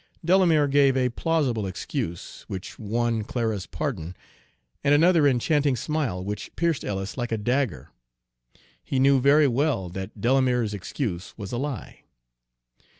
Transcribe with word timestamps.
Delamere 0.25 0.67
gave 0.67 0.97
a 0.97 1.09
plausible 1.09 1.67
excuse 1.67 2.43
which 2.47 2.79
won 2.79 3.23
Clara's 3.23 3.67
pardon 3.67 4.15
and 4.83 4.95
another 4.95 5.27
enchanting 5.27 5.75
smile, 5.75 6.23
which 6.25 6.49
pierced 6.55 6.83
Ellis 6.83 7.17
like 7.19 7.31
a 7.31 7.37
dagger. 7.37 7.91
He 8.83 8.97
knew 8.97 9.21
very 9.21 9.47
well 9.47 9.89
that 9.89 10.19
Delamere's 10.19 10.73
excuse 10.73 11.35
was 11.37 11.51
a 11.51 11.57
lie. 11.59 11.99